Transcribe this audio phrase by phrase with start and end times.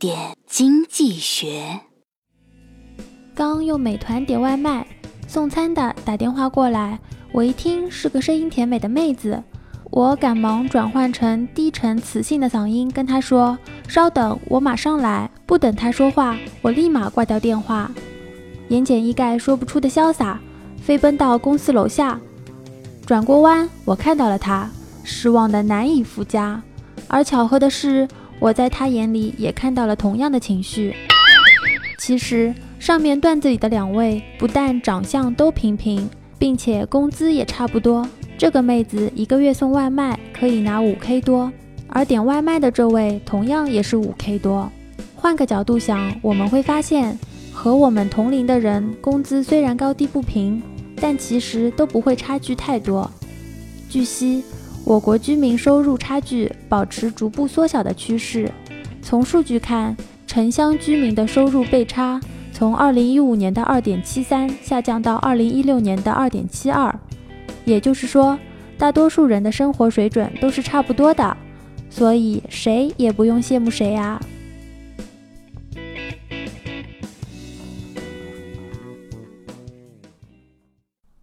[0.00, 1.78] 点经济学。
[3.34, 4.86] 刚用美团点外卖，
[5.28, 6.98] 送餐的打电话过来，
[7.32, 9.44] 我一听是个声音甜美的妹子，
[9.90, 17.90] 我赶忙转换成低沉磁性的嗓音跟她说：“稍等，我马上来。”不等她说话，我立马挂掉电话，
[18.68, 20.40] 言简意赅说不出的潇洒，
[20.80, 22.18] 飞奔到公司楼下。
[23.04, 24.66] 转过弯，我看到了她，
[25.04, 26.62] 失望的难以复加。
[27.06, 28.08] 而巧合的是，
[28.40, 30.96] 我在他眼里也看到了同样的情绪。
[31.98, 32.52] 其实。
[32.80, 36.08] 上面段子里的两位不但长相都平平，
[36.38, 38.08] 并且工资也差不多。
[38.38, 41.52] 这个妹子一个月送外卖可以拿五 K 多，
[41.88, 44.72] 而点外卖的这位同样也是五 K 多。
[45.14, 47.18] 换个角度想，我们会发现，
[47.52, 50.62] 和我们同龄的人工资虽然高低不平，
[50.96, 53.10] 但其实都不会差距太多。
[53.90, 54.42] 据悉，
[54.84, 58.50] 我国居民收入差距保持逐步缩小的趋势。
[59.02, 62.20] 从数据看，城乡居民的收入倍差。
[62.52, 66.92] 从2015年的2.73下降到2016年的2.72，
[67.64, 68.38] 也就是说，
[68.76, 71.36] 大多数人的生活水准都是差不多的，
[71.88, 74.20] 所以谁也不用羡慕谁啊。